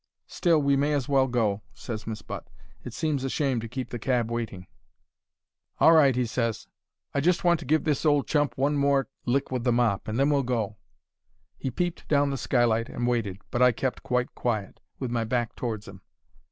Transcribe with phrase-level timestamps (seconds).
[0.25, 2.49] "'Still, we may as well go,' ses Miss Butt.
[2.83, 4.65] 'It seems a shame to keep the cab waiting.'
[5.79, 6.67] "'All right,' he ses.
[7.13, 10.17] 'I just want to give this old chump one more lick with the mop and
[10.17, 10.77] then we'll go.'
[11.55, 15.55] "He peeped down the skylight and waited, but I kept quite quiet, with my back
[15.55, 16.01] towards 'im.